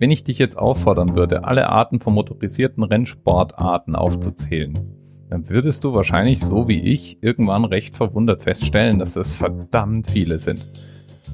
Wenn 0.00 0.10
ich 0.10 0.24
dich 0.24 0.38
jetzt 0.38 0.56
auffordern 0.56 1.14
würde, 1.14 1.44
alle 1.44 1.68
Arten 1.68 2.00
von 2.00 2.14
motorisierten 2.14 2.82
Rennsportarten 2.82 3.94
aufzuzählen, 3.94 4.72
dann 5.28 5.50
würdest 5.50 5.84
du 5.84 5.92
wahrscheinlich 5.92 6.40
so 6.40 6.68
wie 6.68 6.80
ich 6.80 7.22
irgendwann 7.22 7.66
recht 7.66 7.94
verwundert 7.94 8.40
feststellen, 8.40 8.98
dass 8.98 9.16
es 9.16 9.36
verdammt 9.36 10.08
viele 10.08 10.38
sind. 10.38 10.66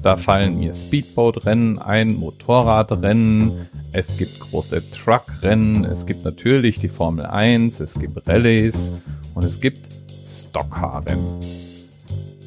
Da 0.03 0.17
fallen 0.17 0.59
mir 0.59 0.73
Speedboat-Rennen 0.73 1.79
ein, 1.79 2.15
Motorradrennen, 2.15 3.53
es 3.93 4.17
gibt 4.17 4.37
große 4.37 4.91
Truckrennen, 4.91 5.85
es 5.85 6.05
gibt 6.05 6.25
natürlich 6.25 6.77
die 6.77 6.89
Formel 6.89 7.25
1, 7.25 7.79
es 7.79 7.97
gibt 7.97 8.27
Rallyes 8.27 8.91
und 9.33 9.45
es 9.45 9.61
gibt 9.61 9.87
Stockcar-Rennen. 10.27 11.39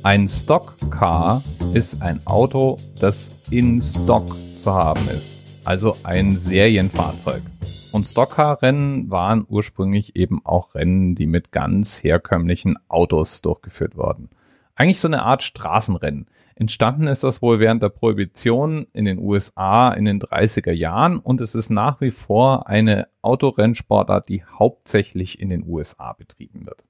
Ein 0.02 0.29
Stockcar 0.29 1.43
ist 1.73 2.02
ein 2.02 2.21
Auto, 2.27 2.77
das 3.00 3.37
in 3.50 3.80
Stock 3.80 4.27
zu 4.59 4.71
haben 4.71 5.09
ist, 5.16 5.39
also 5.71 5.95
ein 6.02 6.37
Serienfahrzeug. 6.37 7.43
Und 7.92 8.05
Stockcar-Rennen 8.05 9.09
waren 9.09 9.47
ursprünglich 9.48 10.16
eben 10.16 10.45
auch 10.45 10.74
Rennen, 10.74 11.15
die 11.15 11.28
mit 11.28 11.52
ganz 11.52 12.02
herkömmlichen 12.02 12.77
Autos 12.88 13.41
durchgeführt 13.41 13.97
wurden. 13.97 14.30
Eigentlich 14.75 14.98
so 14.98 15.06
eine 15.06 15.23
Art 15.23 15.45
Straßenrennen. 15.45 16.27
Entstanden 16.56 17.06
ist 17.06 17.23
das 17.23 17.41
wohl 17.41 17.61
während 17.61 17.84
der 17.84 17.91
Prohibition 17.91 18.88
in 18.92 19.05
den 19.05 19.20
USA 19.20 19.92
in 19.92 20.06
den 20.06 20.20
30er 20.20 20.73
Jahren 20.73 21.20
und 21.20 21.41
es 21.41 21.55
ist 21.55 21.70
nach 21.70 22.00
wie 22.00 22.11
vor 22.11 22.66
eine 22.66 23.06
Autorennsportart, 23.23 24.28
die 24.28 24.42
hauptsächlich 24.42 25.39
in 25.39 25.50
den 25.50 25.64
USA 25.64 26.14
betrieben 26.14 26.66
wird. 26.66 26.83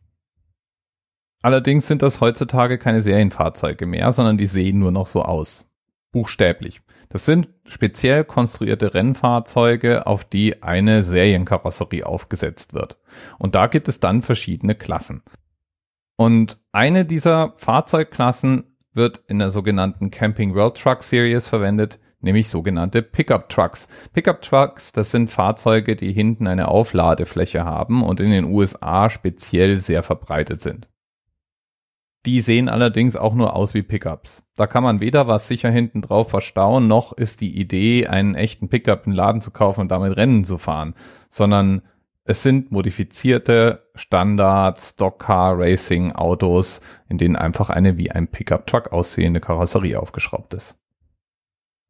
Allerdings 1.42 1.86
sind 1.86 2.00
das 2.00 2.22
heutzutage 2.22 2.78
keine 2.78 3.02
Serienfahrzeuge 3.02 3.84
mehr, 3.84 4.10
sondern 4.12 4.38
die 4.38 4.46
sehen 4.46 4.78
nur 4.78 4.90
noch 4.90 5.06
so 5.06 5.20
aus. 5.20 5.69
Buchstäblich. 6.12 6.80
Das 7.08 7.24
sind 7.24 7.48
speziell 7.64 8.24
konstruierte 8.24 8.94
Rennfahrzeuge, 8.94 10.06
auf 10.06 10.24
die 10.24 10.62
eine 10.62 11.04
Serienkarosserie 11.04 12.04
aufgesetzt 12.04 12.74
wird. 12.74 12.98
Und 13.38 13.54
da 13.54 13.68
gibt 13.68 13.88
es 13.88 14.00
dann 14.00 14.22
verschiedene 14.22 14.74
Klassen. 14.74 15.22
Und 16.16 16.58
eine 16.72 17.04
dieser 17.06 17.54
Fahrzeugklassen 17.56 18.76
wird 18.92 19.22
in 19.28 19.38
der 19.38 19.50
sogenannten 19.50 20.10
Camping 20.10 20.54
World 20.54 20.76
Truck 20.76 21.02
Series 21.02 21.48
verwendet, 21.48 21.98
nämlich 22.20 22.48
sogenannte 22.50 23.00
Pickup 23.00 23.48
Trucks. 23.48 23.88
Pickup 24.12 24.42
Trucks, 24.42 24.92
das 24.92 25.10
sind 25.10 25.30
Fahrzeuge, 25.30 25.96
die 25.96 26.12
hinten 26.12 26.46
eine 26.46 26.68
Aufladefläche 26.68 27.64
haben 27.64 28.02
und 28.02 28.20
in 28.20 28.30
den 28.30 28.44
USA 28.44 29.08
speziell 29.08 29.78
sehr 29.78 30.02
verbreitet 30.02 30.60
sind. 30.60 30.89
Die 32.26 32.40
sehen 32.40 32.68
allerdings 32.68 33.16
auch 33.16 33.34
nur 33.34 33.56
aus 33.56 33.72
wie 33.72 33.82
Pickups. 33.82 34.44
Da 34.56 34.66
kann 34.66 34.82
man 34.82 35.00
weder 35.00 35.26
was 35.26 35.48
sicher 35.48 35.70
hinten 35.70 36.02
drauf 36.02 36.28
verstauen, 36.28 36.86
noch 36.86 37.12
ist 37.12 37.40
die 37.40 37.58
Idee, 37.58 38.08
einen 38.08 38.34
echten 38.34 38.68
Pickup 38.68 39.06
in 39.06 39.12
den 39.12 39.16
Laden 39.16 39.40
zu 39.40 39.50
kaufen 39.50 39.80
und 39.80 39.88
damit 39.88 40.16
Rennen 40.16 40.44
zu 40.44 40.58
fahren, 40.58 40.94
sondern 41.30 41.82
es 42.24 42.42
sind 42.42 42.70
modifizierte 42.70 43.90
Standard 43.94 44.80
Stockcar 44.80 45.58
Racing 45.58 46.12
Autos, 46.12 46.80
in 47.08 47.18
denen 47.18 47.36
einfach 47.36 47.70
eine 47.70 47.96
wie 47.96 48.10
ein 48.10 48.28
Pickup 48.28 48.66
Truck 48.66 48.92
aussehende 48.92 49.40
Karosserie 49.40 49.98
aufgeschraubt 49.98 50.54
ist. 50.54 50.79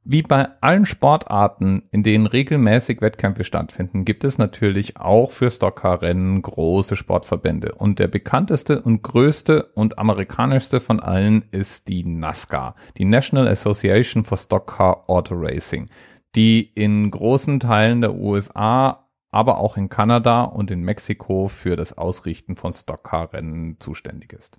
Wie 0.02 0.22
bei 0.22 0.48
allen 0.62 0.86
Sportarten, 0.86 1.82
in 1.90 2.02
denen 2.02 2.26
regelmäßig 2.26 3.02
Wettkämpfe 3.02 3.44
stattfinden, 3.44 4.06
gibt 4.06 4.24
es 4.24 4.38
natürlich 4.38 4.96
auch 4.96 5.30
für 5.30 5.50
Stockcar-Rennen 5.50 6.40
große 6.40 6.96
Sportverbände. 6.96 7.74
Und 7.74 7.98
der 7.98 8.08
bekannteste 8.08 8.80
und 8.80 9.02
größte 9.02 9.64
und 9.74 9.98
amerikanischste 9.98 10.80
von 10.80 11.00
allen 11.00 11.44
ist 11.50 11.88
die 11.88 12.04
NASCAR, 12.04 12.76
die 12.96 13.04
National 13.04 13.46
Association 13.46 14.24
for 14.24 14.38
Stockcar 14.38 15.04
Auto 15.08 15.34
Racing, 15.36 15.90
die 16.34 16.60
in 16.62 17.10
großen 17.10 17.60
Teilen 17.60 18.00
der 18.00 18.14
USA 18.14 19.06
aber 19.30 19.58
auch 19.58 19.76
in 19.76 19.88
Kanada 19.88 20.42
und 20.44 20.70
in 20.70 20.80
Mexiko 20.80 21.46
für 21.46 21.76
das 21.76 21.96
Ausrichten 21.96 22.56
von 22.56 22.72
Stockcar-Rennen 22.72 23.78
zuständig 23.78 24.32
ist. 24.32 24.58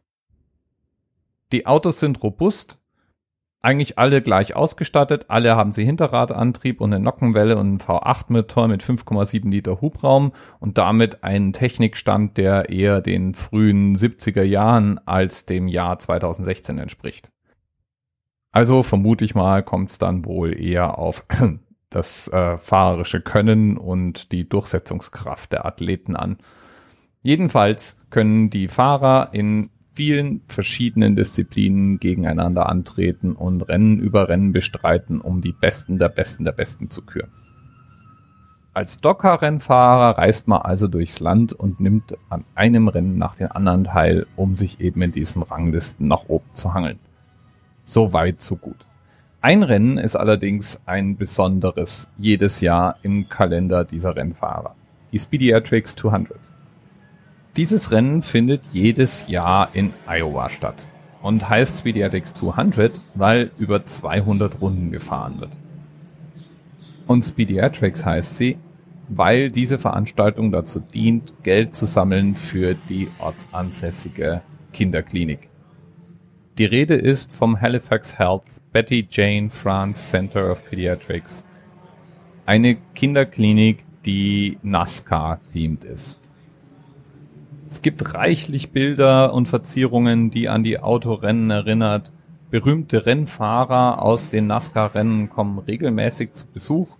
Die 1.51 1.65
Autos 1.65 1.99
sind 1.99 2.23
robust, 2.23 2.80
eigentlich 3.61 3.99
alle 3.99 4.21
gleich 4.21 4.55
ausgestattet, 4.55 5.25
alle 5.27 5.55
haben 5.55 5.71
sie 5.71 5.85
Hinterradantrieb 5.85 6.81
und 6.81 6.93
eine 6.93 7.03
Nockenwelle 7.03 7.57
und 7.57 7.67
einen 7.67 7.79
V8-Motor 7.79 8.67
mit 8.67 8.83
5,7 8.83 9.49
Liter 9.49 9.81
Hubraum 9.81 10.31
und 10.59 10.77
damit 10.77 11.23
einen 11.23 11.53
Technikstand, 11.53 12.37
der 12.37 12.69
eher 12.69 13.01
den 13.01 13.33
frühen 13.35 13.95
70er 13.95 14.43
Jahren 14.43 14.99
als 15.05 15.45
dem 15.45 15.67
Jahr 15.67 15.99
2016 15.99 16.79
entspricht. 16.79 17.29
Also 18.51 18.83
vermute 18.83 19.23
ich 19.23 19.35
mal, 19.35 19.63
kommt 19.63 19.91
es 19.91 19.97
dann 19.97 20.25
wohl 20.25 20.59
eher 20.59 20.97
auf 20.97 21.25
das 21.89 22.27
äh, 22.29 22.57
fahrerische 22.57 23.21
Können 23.21 23.77
und 23.77 24.31
die 24.31 24.49
Durchsetzungskraft 24.49 25.51
der 25.53 25.65
Athleten 25.65 26.15
an. 26.15 26.37
Jedenfalls 27.21 28.01
können 28.09 28.49
die 28.49 28.67
Fahrer 28.67 29.29
in 29.33 29.69
vielen 29.93 30.41
verschiedenen 30.47 31.15
Disziplinen 31.15 31.99
gegeneinander 31.99 32.69
antreten 32.69 33.33
und 33.33 33.61
Rennen 33.61 33.99
über 33.99 34.29
Rennen 34.29 34.53
bestreiten, 34.53 35.21
um 35.21 35.41
die 35.41 35.51
Besten 35.51 35.99
der 35.99 36.09
Besten 36.09 36.45
der 36.45 36.53
Besten 36.53 36.89
zu 36.89 37.01
küren. 37.01 37.29
Als 38.73 39.01
Docker-Rennfahrer 39.01 40.17
reist 40.17 40.47
man 40.47 40.61
also 40.61 40.87
durchs 40.87 41.19
Land 41.19 41.51
und 41.51 41.81
nimmt 41.81 42.17
an 42.29 42.45
einem 42.55 42.87
Rennen 42.87 43.17
nach 43.17 43.35
dem 43.35 43.51
anderen 43.51 43.83
teil, 43.83 44.27
um 44.37 44.55
sich 44.55 44.79
eben 44.79 45.01
in 45.01 45.11
diesen 45.11 45.43
Ranglisten 45.43 46.07
nach 46.07 46.29
oben 46.29 46.49
zu 46.53 46.73
hangeln. 46.73 46.97
So 47.83 48.13
weit, 48.13 48.39
so 48.39 48.55
gut. 48.55 48.87
Ein 49.41 49.63
Rennen 49.63 49.97
ist 49.97 50.15
allerdings 50.15 50.83
ein 50.85 51.17
besonderes 51.17 52.09
jedes 52.17 52.61
Jahr 52.61 52.95
im 53.01 53.27
Kalender 53.27 53.83
dieser 53.83 54.15
Rennfahrer. 54.15 54.75
Die 55.11 55.19
Speediatrix 55.19 55.95
200. 55.97 56.37
Dieses 57.57 57.91
Rennen 57.91 58.21
findet 58.21 58.61
jedes 58.71 59.27
Jahr 59.27 59.75
in 59.75 59.93
Iowa 60.07 60.47
statt 60.47 60.87
und 61.21 61.49
heißt 61.49 61.79
Speediatrix 61.79 62.33
200, 62.33 62.93
weil 63.13 63.51
über 63.59 63.85
200 63.85 64.61
Runden 64.61 64.89
gefahren 64.89 65.41
wird. 65.41 65.51
Und 67.07 67.23
Speediatrix 67.23 68.05
heißt 68.05 68.37
sie, 68.37 68.57
weil 69.09 69.51
diese 69.51 69.79
Veranstaltung 69.79 70.53
dazu 70.53 70.79
dient, 70.79 71.33
Geld 71.43 71.75
zu 71.75 71.85
sammeln 71.85 72.35
für 72.35 72.73
die 72.73 73.09
ortsansässige 73.19 74.41
Kinderklinik. 74.71 75.49
Die 76.57 76.63
Rede 76.65 76.95
ist 76.95 77.33
vom 77.33 77.59
Halifax 77.59 78.17
Health 78.17 78.43
Betty 78.71 79.05
Jane 79.09 79.49
France 79.49 80.09
Center 80.09 80.49
of 80.49 80.63
Pediatrics. 80.69 81.43
Eine 82.45 82.77
Kinderklinik, 82.95 83.83
die 84.05 84.57
NASCAR-themed 84.63 85.83
ist. 85.83 86.20
Es 87.71 87.81
gibt 87.81 88.13
reichlich 88.13 88.71
Bilder 88.71 89.33
und 89.33 89.47
Verzierungen, 89.47 90.29
die 90.29 90.49
an 90.49 90.61
die 90.61 90.81
Autorennen 90.81 91.49
erinnert. 91.51 92.11
Berühmte 92.49 93.05
Rennfahrer 93.05 94.01
aus 94.01 94.29
den 94.29 94.47
NASCAR-Rennen 94.47 95.29
kommen 95.29 95.57
regelmäßig 95.57 96.33
zu 96.33 96.47
Besuch 96.47 96.97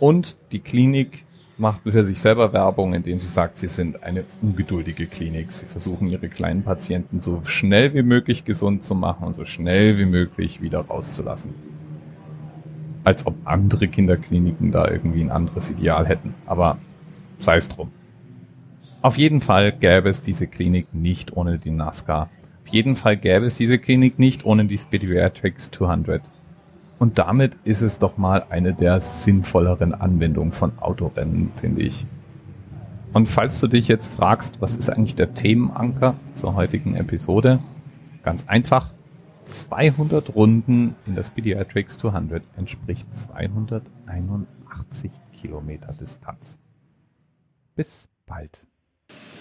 und 0.00 0.36
die 0.50 0.58
Klinik 0.58 1.24
macht 1.56 1.82
für 1.84 2.04
sich 2.04 2.20
selber 2.20 2.52
Werbung, 2.52 2.94
indem 2.94 3.20
sie 3.20 3.28
sagt, 3.28 3.58
sie 3.58 3.68
sind 3.68 4.02
eine 4.02 4.24
ungeduldige 4.42 5.06
Klinik. 5.06 5.52
Sie 5.52 5.66
versuchen 5.66 6.08
ihre 6.08 6.28
kleinen 6.28 6.64
Patienten 6.64 7.20
so 7.20 7.42
schnell 7.44 7.94
wie 7.94 8.02
möglich 8.02 8.44
gesund 8.44 8.82
zu 8.82 8.96
machen 8.96 9.24
und 9.24 9.34
so 9.34 9.44
schnell 9.44 9.98
wie 9.98 10.06
möglich 10.06 10.60
wieder 10.60 10.80
rauszulassen. 10.80 11.54
Als 13.04 13.24
ob 13.24 13.36
andere 13.44 13.86
Kinderkliniken 13.86 14.72
da 14.72 14.90
irgendwie 14.90 15.20
ein 15.20 15.30
anderes 15.30 15.70
Ideal 15.70 16.06
hätten. 16.08 16.34
Aber 16.44 16.78
sei 17.38 17.54
es 17.54 17.68
drum. 17.68 17.92
Auf 19.08 19.16
jeden 19.16 19.40
Fall 19.40 19.72
gäbe 19.72 20.10
es 20.10 20.20
diese 20.20 20.46
Klinik 20.46 20.92
nicht 20.92 21.34
ohne 21.34 21.58
die 21.58 21.70
NASCAR. 21.70 22.28
Auf 22.62 22.68
jeden 22.68 22.94
Fall 22.94 23.16
gäbe 23.16 23.46
es 23.46 23.56
diese 23.56 23.78
Klinik 23.78 24.18
nicht 24.18 24.44
ohne 24.44 24.66
die 24.66 24.76
Speediatrics 24.76 25.70
200. 25.70 26.20
Und 26.98 27.18
damit 27.18 27.56
ist 27.64 27.80
es 27.80 27.98
doch 27.98 28.18
mal 28.18 28.44
eine 28.50 28.74
der 28.74 29.00
sinnvolleren 29.00 29.94
Anwendungen 29.94 30.52
von 30.52 30.78
Autorennen, 30.78 31.50
finde 31.54 31.84
ich. 31.84 32.04
Und 33.14 33.30
falls 33.30 33.58
du 33.60 33.66
dich 33.66 33.88
jetzt 33.88 34.14
fragst, 34.14 34.60
was 34.60 34.76
ist 34.76 34.90
eigentlich 34.90 35.16
der 35.16 35.32
Themenanker 35.32 36.14
zur 36.34 36.54
heutigen 36.54 36.94
Episode? 36.94 37.60
Ganz 38.22 38.46
einfach. 38.46 38.92
200 39.46 40.34
Runden 40.34 40.96
in 41.06 41.14
der 41.14 41.22
Speediatrix 41.22 41.96
200 41.96 42.42
entspricht 42.58 43.08
281 43.16 45.10
Kilometer 45.32 45.94
Distanz. 45.98 46.58
Bis 47.74 48.10
bald. 48.26 48.66